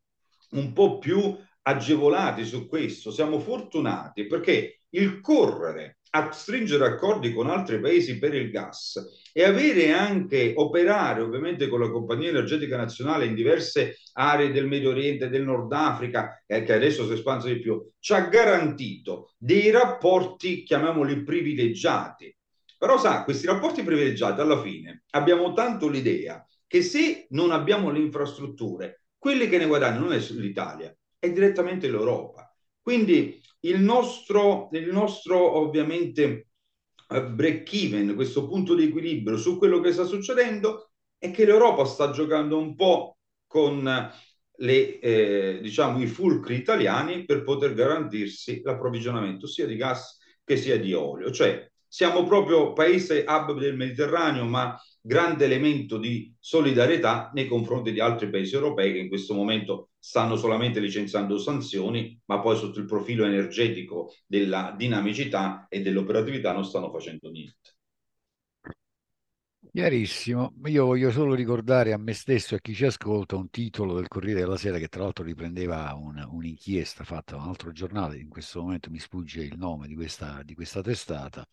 [0.52, 7.50] un po' più agevolati su questo, siamo fortunati perché il correre a stringere accordi con
[7.50, 9.00] altri paesi per il gas
[9.32, 14.90] e avere anche operare ovviamente con la compagnia energetica nazionale in diverse aree del Medio
[14.90, 19.70] Oriente del Nord Africa eh, che adesso si espanso di più ci ha garantito dei
[19.70, 22.36] rapporti chiamiamoli privilegiati.
[22.78, 28.00] Però sa questi rapporti privilegiati alla fine abbiamo tanto l'idea che se non abbiamo le
[28.00, 32.52] infrastrutture quelli che ne guadagnano non è l'Italia è direttamente l'Europa.
[32.82, 36.48] Quindi il nostro, il nostro ovviamente
[37.10, 41.86] eh, break even, questo punto di equilibrio su quello che sta succedendo è che l'Europa
[41.86, 44.12] sta giocando un po' con
[44.62, 50.80] le, eh, diciamo, i fulcri italiani per poter garantirsi l'approvvigionamento sia di gas che sia
[50.80, 51.32] di olio.
[51.32, 58.00] Cioè siamo proprio paese hub del Mediterraneo, ma grande elemento di solidarietà nei confronti di
[58.00, 62.86] altri paesi europei che in questo momento stanno solamente licenziando sanzioni, ma poi sotto il
[62.86, 67.74] profilo energetico della dinamicità e dell'operatività non stanno facendo niente.
[69.72, 73.96] Chiarissimo, io voglio solo ricordare a me stesso e a chi ci ascolta un titolo
[73.96, 78.20] del Corriere della Sera che tra l'altro riprendeva un, un'inchiesta fatta da un altro giornale,
[78.20, 81.44] in questo momento mi sfugge il nome di questa, di questa testata,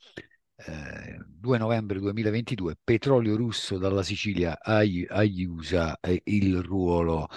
[0.56, 5.06] eh, 2 novembre 2022, petrolio russo dalla Sicilia agli,
[5.44, 7.28] USA eh, il ruolo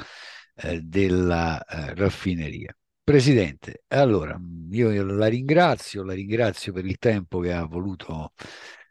[0.55, 2.73] eh, della eh, raffineria.
[3.03, 4.39] Presidente, allora
[4.71, 8.33] io la ringrazio, la ringrazio per il tempo che ha voluto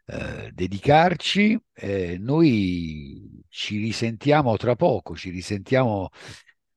[0.05, 1.57] eh, dedicarci.
[1.73, 6.09] Eh, noi ci risentiamo tra poco, ci risentiamo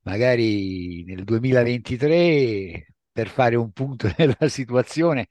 [0.02, 5.26] magari nel 2023 per fare un punto della situazione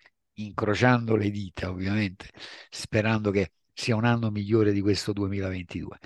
[0.46, 2.30] incrociando le dita ovviamente,
[2.70, 5.98] sperando che sia un anno migliore di questo 2022.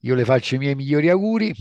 [0.00, 1.52] Io le faccio i miei migliori auguri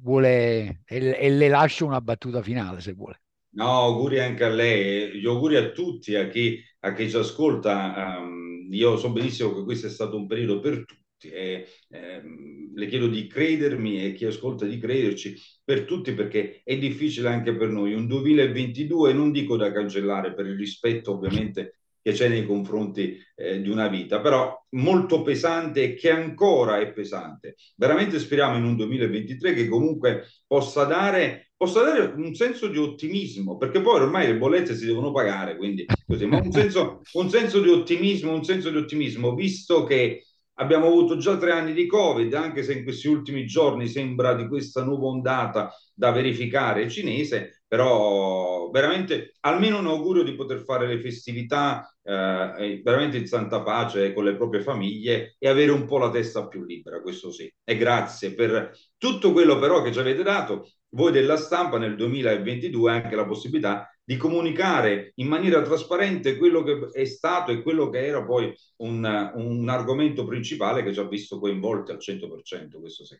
[0.00, 3.20] vuole, e, e le lascio una battuta finale se vuole.
[3.50, 8.18] No, auguri anche a lei, gli auguri a tutti, a chi, a chi ci ascolta.
[8.18, 12.86] Um, io so benissimo che questo è stato un periodo per tutti e ehm, le
[12.86, 17.68] chiedo di credermi e chi ascolta di crederci per tutti perché è difficile anche per
[17.68, 17.94] noi.
[17.94, 23.62] Un 2022 non dico da cancellare per il rispetto ovviamente che c'è nei confronti eh,
[23.62, 27.54] di una vita, però molto pesante e che ancora è pesante.
[27.76, 33.56] Veramente speriamo in un 2023 che comunque possa dare, possa dare un senso di ottimismo,
[33.56, 37.62] perché poi ormai le bollette si devono pagare, quindi così, ma un senso, un senso
[37.62, 40.24] di ottimismo, un senso di ottimismo, visto che
[40.54, 44.46] Abbiamo avuto già tre anni di Covid, anche se in questi ultimi giorni sembra di
[44.46, 51.00] questa nuova ondata da verificare cinese, però veramente almeno un augurio di poter fare le
[51.00, 56.10] festività eh, veramente in santa pace con le proprie famiglie e avere un po' la
[56.10, 57.52] testa più libera, questo sì.
[57.64, 62.90] E grazie per tutto quello però che ci avete dato voi della stampa nel 2022
[62.92, 68.06] anche la possibilità di comunicare in maniera trasparente quello che è stato e quello che
[68.06, 73.18] era poi un, un argomento principale che ci ha visto coinvolti al 100%, questo sì.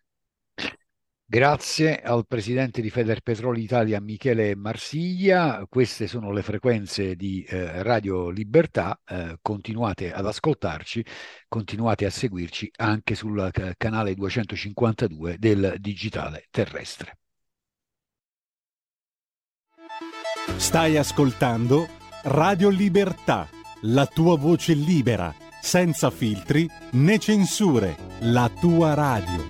[1.26, 5.64] Grazie al presidente di Federpetroli Italia Michele Marsiglia.
[5.68, 9.00] Queste sono le frequenze di eh, Radio Libertà.
[9.04, 11.04] Eh, continuate ad ascoltarci,
[11.48, 17.23] continuate a seguirci anche sul canale 252 del digitale terrestre.
[20.56, 21.88] Stai ascoltando
[22.24, 23.48] Radio Libertà,
[23.82, 29.46] la tua voce libera, senza filtri né censure, la tua radio.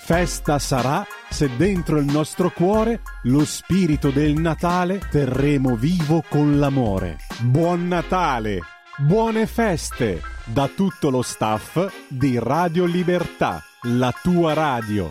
[0.00, 7.18] Festa sarà se dentro il nostro cuore lo spirito del Natale terremo vivo con l'amore.
[7.40, 8.60] Buon Natale!
[8.96, 15.10] Buone feste da tutto lo staff di Radio Libertà la tua radio.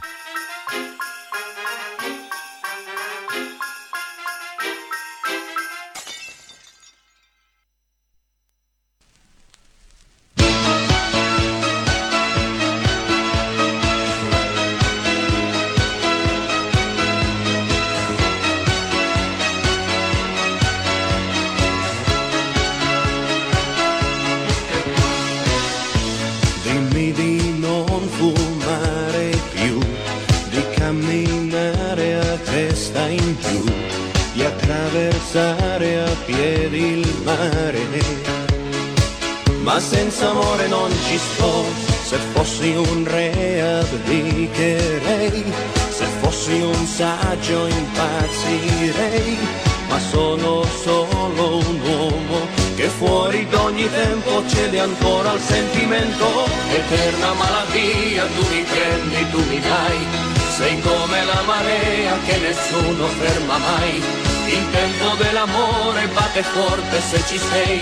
[67.25, 67.81] Ci sei,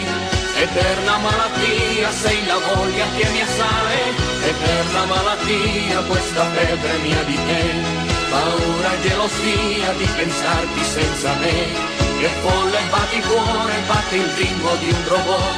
[0.56, 3.98] eterna malattia sei la voglia che mi assale,
[4.44, 7.64] eterna malattia questa febbre mia di te,
[8.30, 11.58] paura e gelosia di pensarti senza me,
[12.20, 15.56] che folle batti cuore, batte il ritmo di un robot,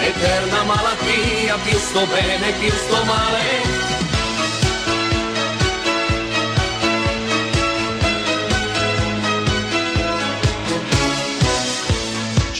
[0.00, 3.79] eterna malattia, più sto bene, più sto male,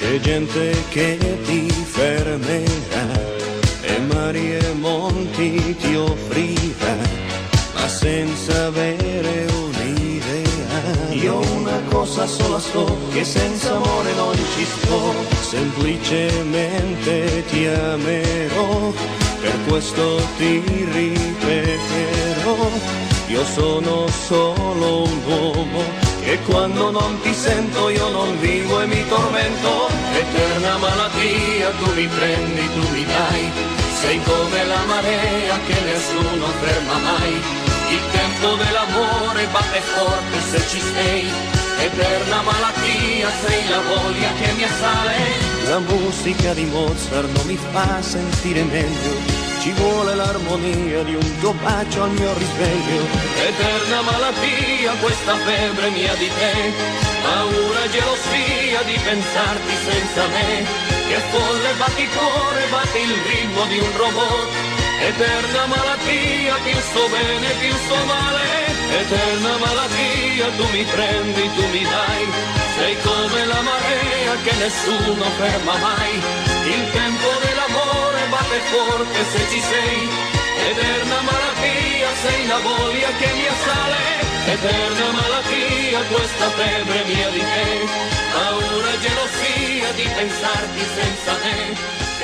[0.00, 3.06] C'è gente che ti fermerà
[3.82, 6.96] e mari e monti ti offrirà,
[7.74, 11.10] ma senza avere un'idea.
[11.10, 18.92] Io una cosa sola so, che senza amore non ci sto, semplicemente ti amerò,
[19.42, 22.56] per questo ti ripeterò,
[23.26, 29.04] io sono solo un uomo e quando non ti sento io non vivo e mi
[29.08, 33.50] tormento, eterna malattia tu mi prendi, tu mi dai,
[34.00, 37.34] sei come la marea che nessuno ferma mai,
[37.96, 41.26] il tempo dell'amore batte forte se ci sei,
[41.80, 45.16] eterna malattia sei la voglia che mi assale.
[45.66, 51.52] La musica di Mozart non mi fa sentire meglio ci vuole l'armonia di un tuo
[51.52, 53.02] bacio al mio risveglio.
[53.44, 56.72] Eterna malattia questa febbre mia di te,
[57.20, 60.64] paura e gelosia di pensarti senza me,
[61.08, 64.48] che folle batti cuore, batti il ritmo di un robot.
[65.00, 68.44] Eterna malattia, più sto bene, più sto male,
[68.96, 72.24] eterna malattia, tu mi prendi, tu mi dai,
[72.76, 76.14] sei come la marea che nessuno ferma mai,
[76.64, 78.09] il tempo dell'amore
[78.50, 80.08] perché se ci sei,
[80.70, 84.02] eterna malattia, sei la voglia che mi assale,
[84.46, 87.86] eterna malattia, questa febbre mia di te,
[88.32, 91.58] paura e gelosia di pensarti senza me,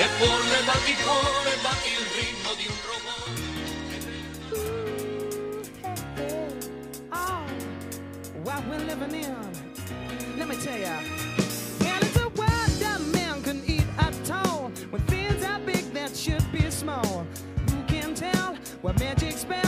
[0.02, 3.44] e forse batti cuore, batti il ritmo di un romore.
[5.94, 6.66] Eterna...
[7.12, 7.46] Oh,
[8.42, 9.36] what we're living in,
[10.36, 11.45] let me tell ya.
[18.86, 19.65] where magic spells.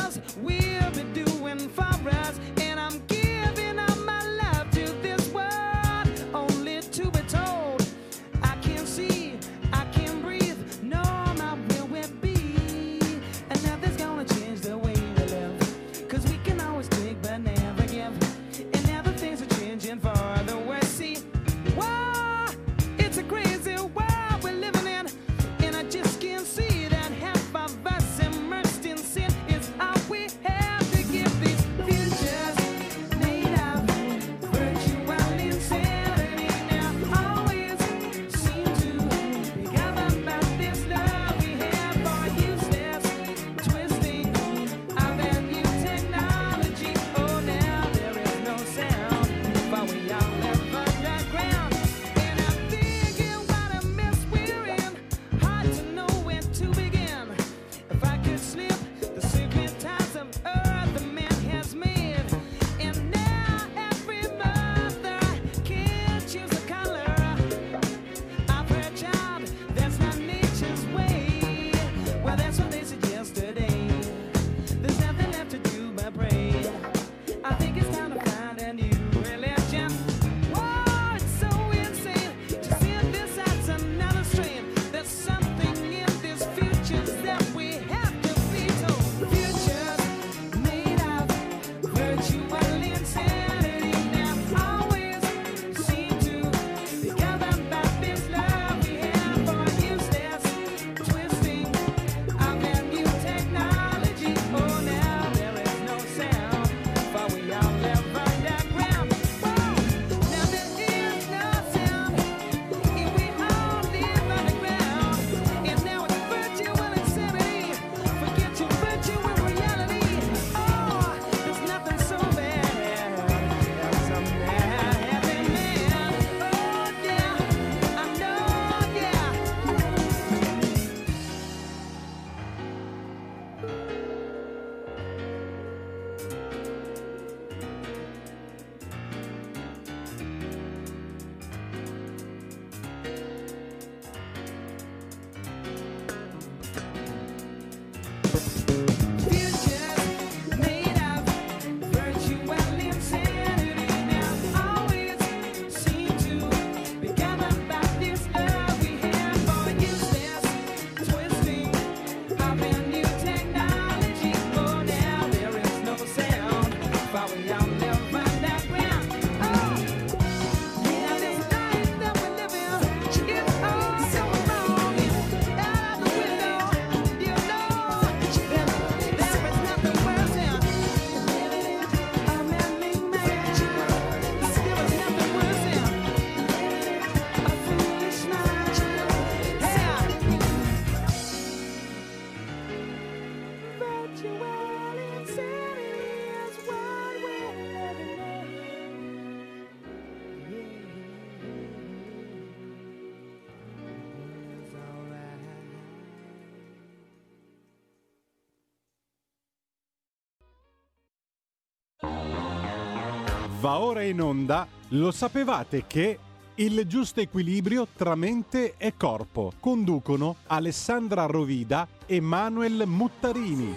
[213.69, 216.19] Va ora in onda, lo sapevate che
[216.55, 223.75] il giusto equilibrio tra mente e corpo conducono Alessandra Rovida e Manuel Muttarini.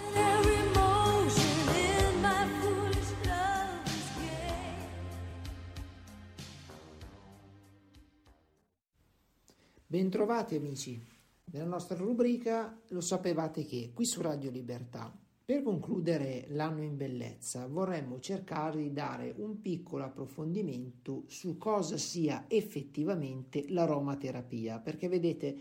[9.86, 11.06] Bentrovati amici,
[11.50, 15.21] nella nostra rubrica Lo sapevate che, qui su Radio Libertà.
[15.44, 22.44] Per concludere l'anno in bellezza vorremmo cercare di dare un piccolo approfondimento su cosa sia
[22.46, 25.56] effettivamente l'aromaterapia, perché vedete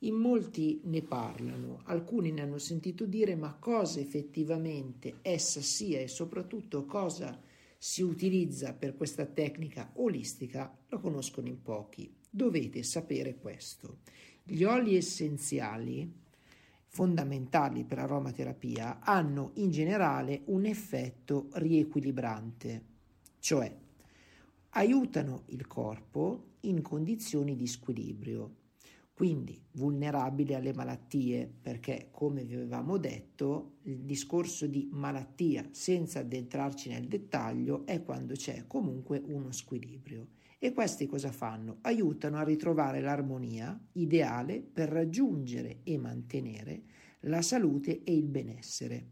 [0.00, 6.08] in molti ne parlano, alcuni ne hanno sentito dire, ma cosa effettivamente essa sia e
[6.08, 7.38] soprattutto cosa
[7.76, 12.10] si utilizza per questa tecnica olistica lo conoscono in pochi.
[12.28, 13.98] Dovete sapere questo.
[14.42, 16.24] Gli oli essenziali
[16.96, 22.84] fondamentali per aromaterapia hanno in generale un effetto riequilibrante,
[23.38, 23.70] cioè
[24.70, 28.64] aiutano il corpo in condizioni di squilibrio
[29.12, 36.90] quindi vulnerabili alle malattie, perché come vi avevamo detto, il discorso di malattia, senza addentrarci
[36.90, 40.35] nel dettaglio, è quando c'è comunque uno squilibrio.
[40.58, 41.78] E questi cosa fanno?
[41.82, 46.82] Aiutano a ritrovare l'armonia ideale per raggiungere e mantenere
[47.20, 49.10] la salute e il benessere.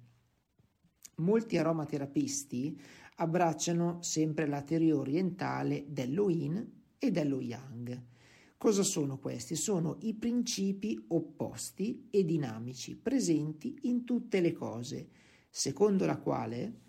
[1.17, 2.81] Molti aromaterapisti
[3.17, 8.13] abbracciano sempre la teoria orientale dello yin e dello yang
[8.57, 9.57] Cosa sono questi?
[9.57, 15.09] Sono i principi opposti e dinamici presenti in tutte le cose,
[15.51, 16.84] secondo la quale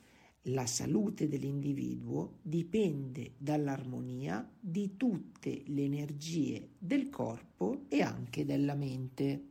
[0.50, 9.48] la salute dell'individuo dipende dall'armonia di tutte le energie del corpo e anche della mente.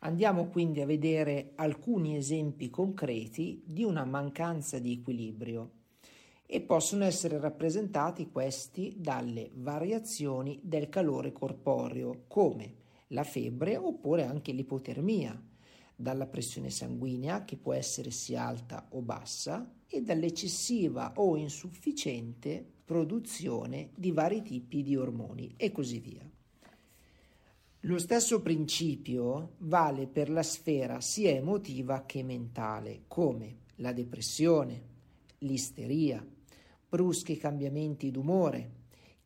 [0.00, 5.72] Andiamo quindi a vedere alcuni esempi concreti di una mancanza di equilibrio
[6.46, 12.74] e possono essere rappresentati questi dalle variazioni del calore corporeo, come
[13.08, 15.47] la febbre oppure anche l'ipotermia,
[16.00, 23.90] dalla pressione sanguigna che può essere sia alta o bassa e dall'eccessiva o insufficiente produzione
[23.96, 26.30] di vari tipi di ormoni e così via.
[27.80, 34.82] Lo stesso principio vale per la sfera sia emotiva che mentale, come la depressione,
[35.38, 36.24] l'isteria,
[36.88, 38.76] bruschi cambiamenti d'umore,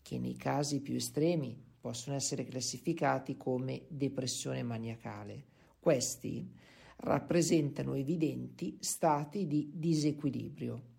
[0.01, 5.51] che nei casi più estremi possono essere classificati come depressione maniacale.
[5.83, 6.49] Questi
[6.99, 10.91] rappresentano evidenti stati di disequilibrio.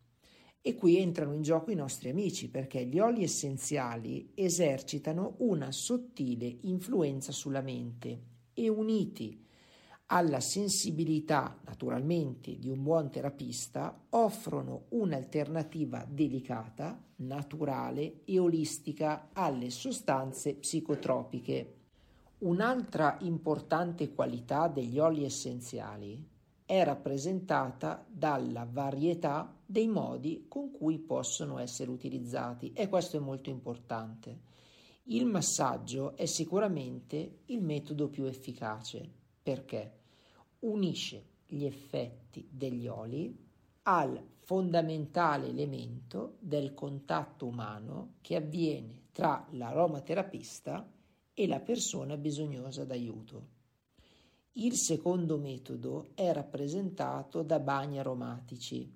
[0.60, 6.58] E qui entrano in gioco i nostri amici perché gli oli essenziali esercitano una sottile
[6.64, 8.24] influenza sulla mente
[8.54, 9.42] e uniti
[10.08, 20.56] alla sensibilità naturalmente di un buon terapista offrono un'alternativa delicata, naturale e olistica alle sostanze
[20.56, 21.83] psicotropiche.
[22.44, 26.22] Un'altra importante qualità degli oli essenziali
[26.66, 33.50] è rappresentata dalla varietà dei modi con cui possono essere utilizzati e questo è molto
[33.50, 34.42] importante.
[35.04, 39.10] Il massaggio è sicuramente il metodo più efficace
[39.42, 40.00] perché
[40.60, 43.34] unisce gli effetti degli oli
[43.84, 50.86] al fondamentale elemento del contatto umano che avviene tra l'aromaterapista
[51.34, 53.48] e la persona bisognosa d'aiuto.
[54.54, 58.92] Il secondo metodo è rappresentato da bagni aromatici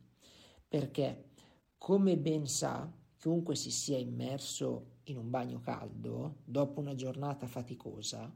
[0.67, 1.29] perché,
[1.77, 8.31] come ben sa, chiunque si sia immerso in un bagno caldo dopo una giornata faticosa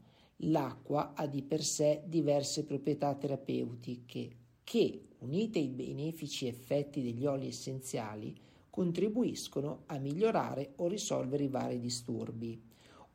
[0.46, 7.46] L'acqua ha di per sé diverse proprietà terapeutiche che, unite ai benefici effetti degli oli
[7.46, 8.34] essenziali,
[8.68, 12.60] contribuiscono a migliorare o risolvere i vari disturbi.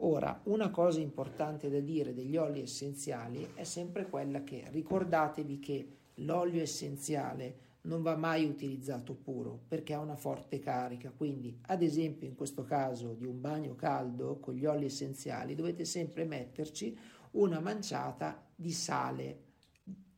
[0.01, 5.87] Ora, una cosa importante da dire degli oli essenziali è sempre quella che ricordatevi che
[6.15, 12.27] l'olio essenziale non va mai utilizzato puro perché ha una forte carica, quindi ad esempio
[12.27, 16.95] in questo caso di un bagno caldo con gli oli essenziali dovete sempre metterci
[17.31, 19.43] una manciata di sale,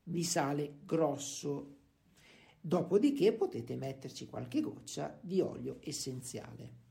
[0.03, 1.77] di sale grosso.
[2.59, 6.88] Dopodiché potete metterci qualche goccia di olio essenziale.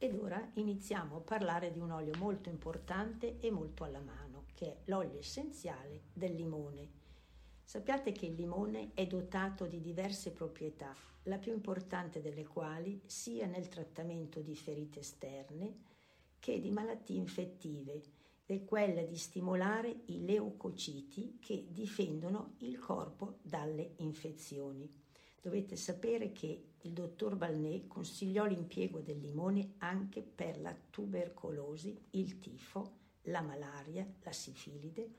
[0.00, 4.66] Ed ora iniziamo a parlare di un olio molto importante e molto alla mano, che
[4.66, 6.88] è l'olio essenziale del limone.
[7.64, 10.94] Sappiate che il limone è dotato di diverse proprietà,
[11.24, 15.78] la più importante delle quali sia nel trattamento di ferite esterne
[16.38, 18.00] che di malattie infettive
[18.46, 24.88] è quella di stimolare i leucociti che difendono il corpo dalle infezioni.
[25.42, 32.38] Dovete sapere che il dottor Balnet consigliò l'impiego del limone anche per la tubercolosi, il
[32.38, 35.10] tifo, la malaria, la sifilide,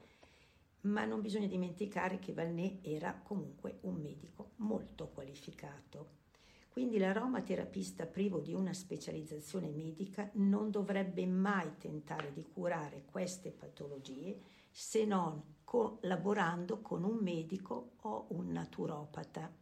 [0.82, 6.18] ma non bisogna dimenticare che Balnet era comunque un medico molto qualificato.
[6.70, 14.39] Quindi l'aromaterapista privo di una specializzazione medica non dovrebbe mai tentare di curare queste patologie
[14.72, 19.59] se non collaborando con un medico o un naturopata.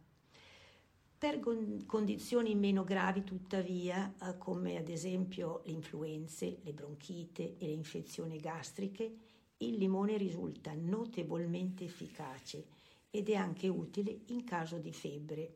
[1.18, 1.40] Per
[1.84, 8.38] condizioni meno gravi, tuttavia, eh, come ad esempio le influenze, le bronchite e le infezioni
[8.38, 9.16] gastriche,
[9.56, 12.66] il limone risulta notevolmente efficace
[13.10, 15.54] ed è anche utile in caso di febbre.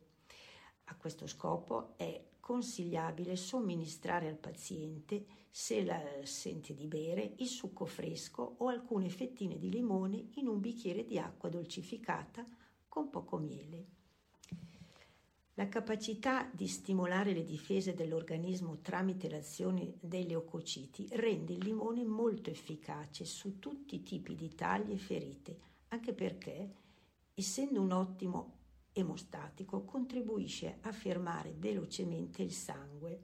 [0.87, 7.85] A questo scopo è consigliabile somministrare al paziente, se la sente di bere, il succo
[7.85, 12.45] fresco o alcune fettine di limone in un bicchiere di acqua dolcificata
[12.89, 14.02] con poco miele.
[15.57, 22.49] La capacità di stimolare le difese dell'organismo tramite l'azione dei leucociti rende il limone molto
[22.49, 26.75] efficace su tutti i tipi di taglie e ferite, anche perché,
[27.35, 28.61] essendo un ottimo
[28.93, 33.21] emostatico, contribuisce a fermare velocemente il sangue.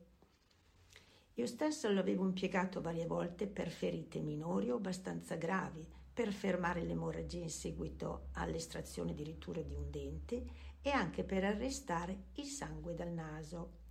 [1.33, 7.39] Io stesso l'avevo impiegato varie volte per ferite minori o abbastanza gravi, per fermare l'emorragia
[7.39, 10.45] in seguito all'estrazione addirittura di un dente
[10.83, 13.87] e anche per arrestare il sangue dal naso.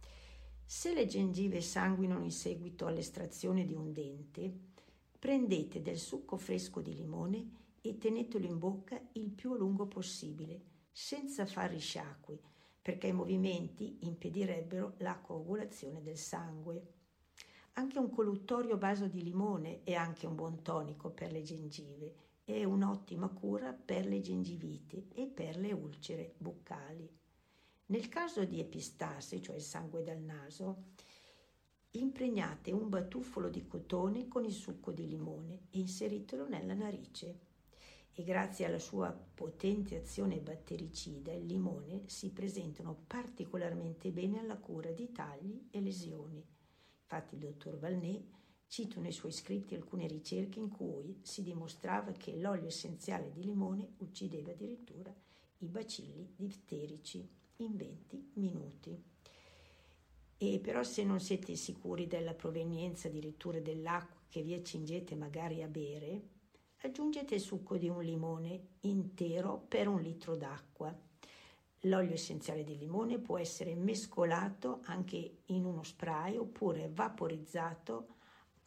[0.65, 4.53] Se le gengive sanguinano in seguito all'estrazione di un dente,
[5.17, 10.61] prendete del succo fresco di limone e tenetelo in bocca il più a lungo possibile,
[10.91, 12.39] senza far risciacqui,
[12.81, 16.93] perché i movimenti impedirebbero la coagulazione del sangue.
[17.73, 22.26] Anche un colluttorio a base di limone è anche un buon tonico per le gengive
[22.53, 27.13] è un'ottima cura per le gengiviti e per le ulcere buccali.
[27.87, 30.83] Nel caso di epistassi, cioè il sangue dal naso,
[31.91, 37.39] impregnate un batuffolo di cotone con il succo di limone e inseritelo nella narice.
[38.13, 44.91] E grazie alla sua potente azione battericida, il limone si presentano particolarmente bene alla cura
[44.93, 46.41] di tagli e lesioni.
[47.01, 48.23] Infatti il dottor Valnet
[48.67, 53.93] Cito nei suoi scritti alcune ricerche in cui si dimostrava che l'olio essenziale di limone
[53.99, 55.13] uccideva addirittura
[55.59, 59.01] i bacilli difterici in 20 minuti.
[60.37, 65.67] E però se non siete sicuri della provenienza addirittura dell'acqua che vi accingete magari a
[65.67, 66.21] bere,
[66.81, 70.95] aggiungete il succo di un limone intero per un litro d'acqua.
[71.81, 78.15] L'olio essenziale di limone può essere mescolato anche in uno spray oppure vaporizzato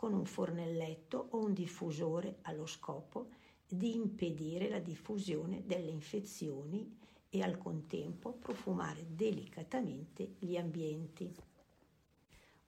[0.00, 3.32] con un fornelletto o un diffusore allo scopo
[3.68, 6.96] di impedire la diffusione delle infezioni
[7.28, 11.30] e al contempo profumare delicatamente gli ambienti.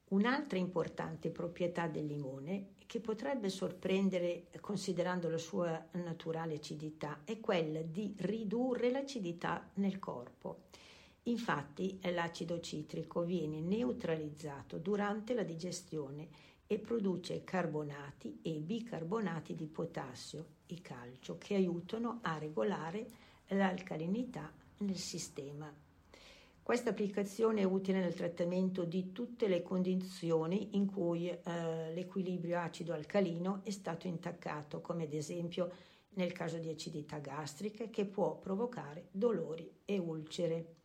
[0.08, 7.80] Un'altra importante proprietà del limone, che potrebbe sorprendere considerando la sua naturale acidità, è quella
[7.80, 10.64] di ridurre l'acidità nel corpo.
[11.26, 20.46] Infatti l'acido citrico viene neutralizzato durante la digestione e produce carbonati e bicarbonati di potassio
[20.66, 23.06] e calcio che aiutano a regolare
[23.48, 25.70] l'alcalinità nel sistema.
[26.62, 33.60] Questa applicazione è utile nel trattamento di tutte le condizioni in cui eh, l'equilibrio acido-alcalino
[33.64, 35.70] è stato intaccato, come ad esempio
[36.14, 40.76] nel caso di acidità gastrica che può provocare dolori e ulcere.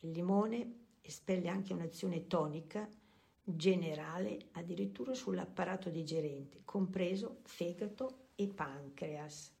[0.00, 2.88] Il limone espelle anche un'azione tonica
[3.44, 9.52] generale addirittura sull'apparato digerente, compreso fegato e pancreas.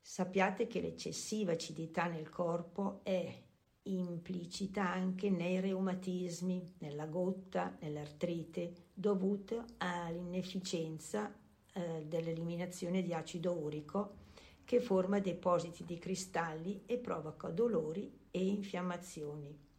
[0.00, 3.42] Sappiate che l'eccessiva acidità nel corpo è
[3.84, 11.32] implicita anche nei reumatismi, nella gotta, nell'artrite, dovuta all'inefficienza
[11.72, 14.20] eh, dell'eliminazione di acido urico
[14.64, 19.70] che forma depositi di cristalli e provoca dolori e infiammazioni.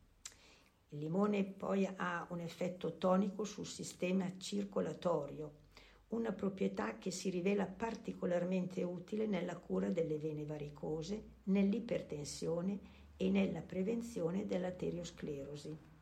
[0.94, 5.62] Il limone poi ha un effetto tonico sul sistema circolatorio,
[6.10, 12.80] una proprietà che si rivela particolarmente utile nella cura delle vene varicose, nell'ipertensione
[13.18, 15.93] e nella prevenzione dell'arteriosclerosi.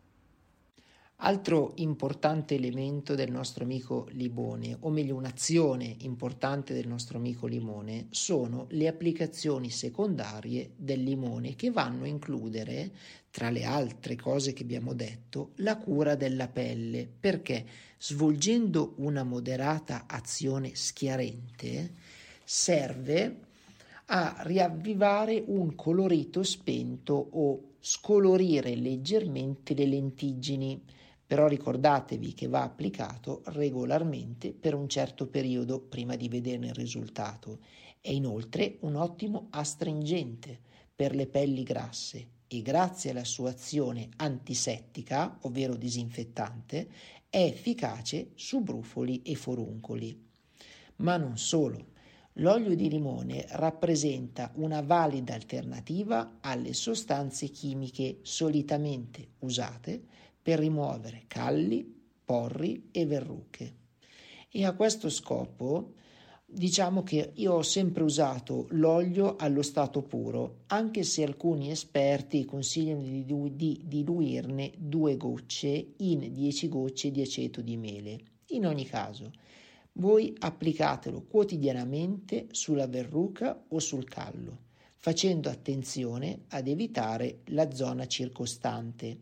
[1.23, 8.07] Altro importante elemento del nostro amico limone, o meglio un'azione importante del nostro amico limone,
[8.09, 12.91] sono le applicazioni secondarie del limone che vanno a includere,
[13.29, 17.67] tra le altre cose che abbiamo detto, la cura della pelle, perché?
[17.99, 21.93] Svolgendo una moderata azione schiarente
[22.43, 23.41] serve
[24.05, 30.81] a riavvivare un colorito spento o scolorire leggermente le lentiggini
[31.31, 37.59] però ricordatevi che va applicato regolarmente per un certo periodo prima di vederne il risultato.
[38.01, 40.59] È inoltre un ottimo astringente
[40.93, 46.89] per le pelli grasse e grazie alla sua azione antisettica, ovvero disinfettante,
[47.29, 50.21] è efficace su brufoli e foruncoli.
[50.97, 51.91] Ma non solo.
[52.33, 61.83] L'olio di limone rappresenta una valida alternativa alle sostanze chimiche solitamente usate per rimuovere calli,
[62.23, 63.75] porri e verruche.
[64.49, 65.93] E a questo scopo
[66.53, 73.03] Diciamo che io ho sempre usato l'olio allo stato puro, anche se alcuni esperti consigliano
[73.03, 78.19] di, dilu- di diluirne due gocce in 10 gocce di aceto di mele.
[78.47, 79.31] In ogni caso,
[79.93, 84.57] voi applicatelo quotidianamente sulla verruca o sul callo,
[84.97, 89.19] facendo attenzione ad evitare la zona circostante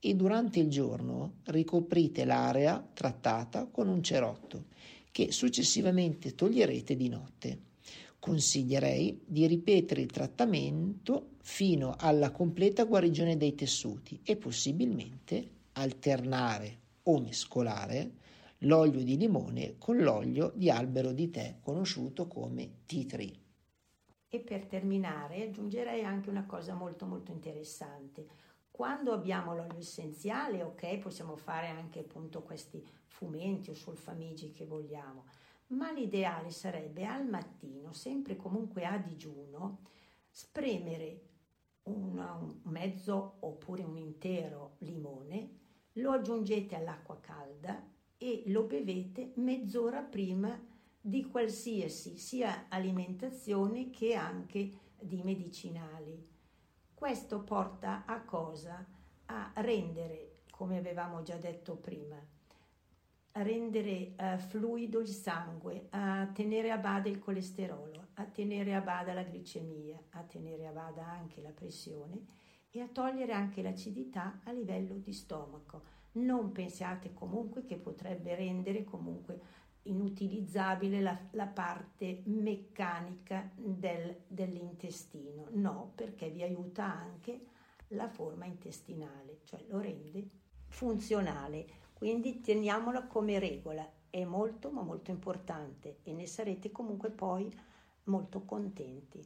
[0.00, 4.64] e durante il giorno ricoprite l'area trattata con un cerotto
[5.12, 7.58] che successivamente toglierete di notte.
[8.18, 17.20] Consiglierei di ripetere il trattamento fino alla completa guarigione dei tessuti e possibilmente alternare o
[17.20, 18.12] mescolare
[18.64, 23.38] l'olio di limone con l'olio di albero di tè, conosciuto come tea tree.
[24.28, 28.26] E per terminare aggiungerei anche una cosa molto molto interessante.
[28.80, 35.26] Quando abbiamo l'olio essenziale, ok, possiamo fare anche appunto questi fumenti o solfamigi che vogliamo,
[35.66, 39.80] ma l'ideale sarebbe al mattino, sempre comunque a digiuno,
[40.30, 41.20] spremere
[41.82, 45.58] una, un mezzo oppure un intero limone,
[45.96, 50.58] lo aggiungete all'acqua calda e lo bevete mezz'ora prima
[50.98, 56.29] di qualsiasi sia alimentazione che anche di medicinali.
[57.00, 58.84] Questo porta a cosa?
[59.24, 62.22] A rendere, come avevamo già detto prima,
[63.32, 68.82] a rendere uh, fluido il sangue, a tenere a bada il colesterolo, a tenere a
[68.82, 72.22] bada la glicemia, a tenere a bada anche la pressione
[72.68, 75.82] e a togliere anche l'acidità a livello di stomaco.
[76.12, 79.40] Non pensiate comunque che potrebbe rendere comunque
[79.82, 85.46] inutilizzabile la, la parte meccanica del, dell'intestino.
[85.50, 87.46] No, perché vi aiuta anche
[87.88, 90.28] la forma intestinale, cioè lo rende
[90.68, 91.66] funzionale.
[91.92, 97.52] Quindi teniamola come regola, è molto ma molto importante e ne sarete comunque poi
[98.04, 99.24] molto contenti.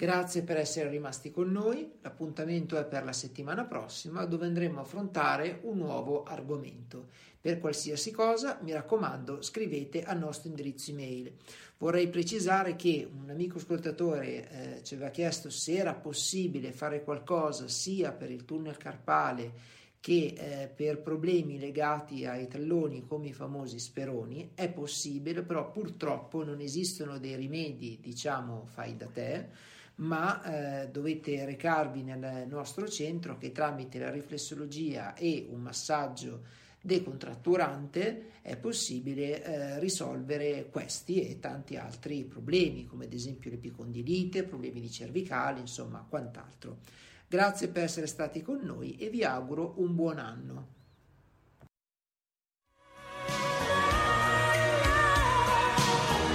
[0.00, 4.82] Grazie per essere rimasti con noi, l'appuntamento è per la settimana prossima dove andremo a
[4.82, 7.08] affrontare un nuovo argomento.
[7.40, 11.32] Per qualsiasi cosa, mi raccomando, scrivete al nostro indirizzo email.
[11.78, 17.66] Vorrei precisare che un amico ascoltatore eh, ci aveva chiesto se era possibile fare qualcosa
[17.66, 19.52] sia per il tunnel carpale
[19.98, 26.44] che eh, per problemi legati ai talloni come i famosi speroni è possibile, però purtroppo
[26.44, 33.36] non esistono dei rimedi, diciamo, fai da te ma eh, dovete recarvi nel nostro centro
[33.36, 36.42] che tramite la riflessologia e un massaggio
[36.80, 44.80] decontratturante è possibile eh, risolvere questi e tanti altri problemi come ad esempio l'epicondilite, problemi
[44.80, 46.78] di cervicale, insomma quant'altro.
[47.26, 50.76] Grazie per essere stati con noi e vi auguro un buon anno.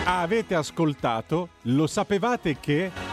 [0.06, 1.50] Avete ascoltato?
[1.64, 3.13] Lo sapevate che...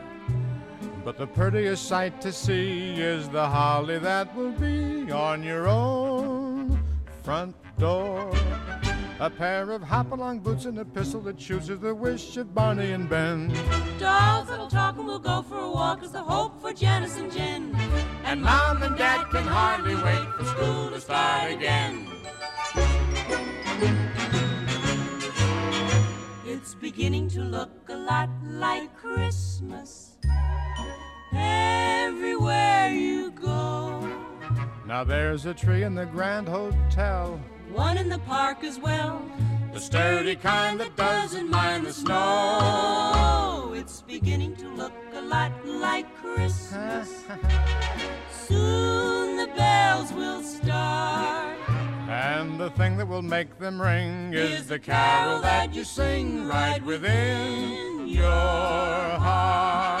[1.03, 6.79] But the prettiest sight to see is the holly that will be on your own
[7.23, 8.31] front door.
[9.19, 13.09] A pair of hop-along boots and a pistol that chooses the wish of Barney and
[13.09, 13.49] Ben.
[13.97, 17.31] Dolls that'll talk and we'll go for a walk is the hope for Janice and
[17.31, 17.75] Jen.
[18.23, 22.07] And mom and dad can hardly wait for school to start again.
[26.45, 30.10] It's beginning to look a lot like Christmas
[31.33, 33.99] everywhere you go.
[34.85, 37.39] Now there's a tree in the Grand Hotel.
[37.71, 39.21] One in the park as well.
[39.73, 43.71] The sturdy kind that doesn't mind the snow.
[43.73, 47.23] It's beginning to look a lot like Christmas.
[48.31, 51.57] Soon the bells will start.
[52.09, 56.83] And the thing that will make them ring is the carol that you sing right
[56.83, 60.00] within your heart.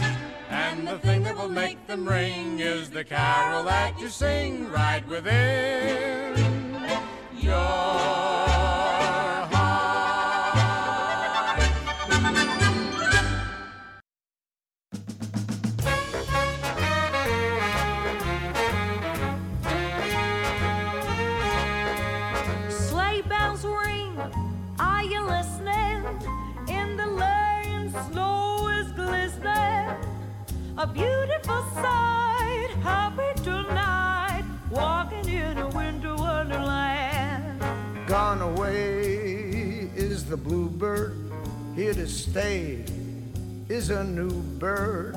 [0.71, 5.05] And the thing that will make them ring is the carol that you sing right
[5.05, 6.33] within.
[7.37, 8.50] Your
[30.81, 37.61] A beautiful sight, happy tonight, walking in a winter wonderland.
[38.07, 41.15] Gone away is the bluebird,
[41.75, 42.83] here to stay
[43.69, 45.15] is a new bird.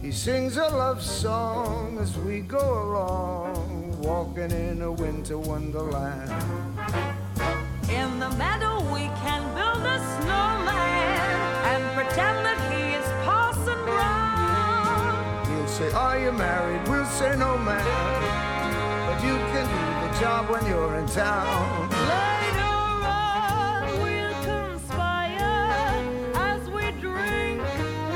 [0.00, 6.30] He sings a love song as we go along, walking in a winter wonderland.
[7.90, 14.25] In the meadow, we can build a snowman and pretend that he is Parson Brown.
[15.76, 16.88] Say, Are you married?
[16.88, 17.84] We'll say, No, man.
[19.06, 21.90] But you can do the job when you're in town.
[21.90, 22.72] Later
[23.04, 26.02] on, we'll conspire
[26.34, 27.60] as we drink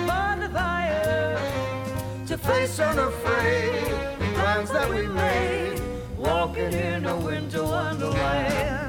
[0.08, 1.38] by the fire
[2.28, 3.84] To face unafraid
[4.18, 5.82] the plans that we made,
[6.16, 8.79] walking in a winter wonderland.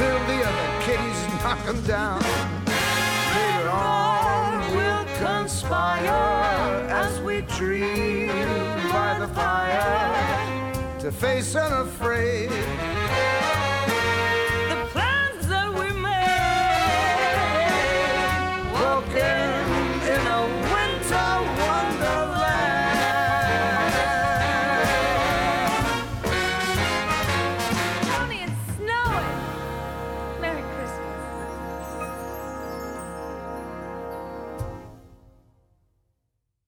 [0.00, 2.20] Until the other kitties knock him down.
[3.34, 6.06] Later on, we'll conspire
[6.88, 8.28] as we dream
[8.92, 12.50] by the fire to face unafraid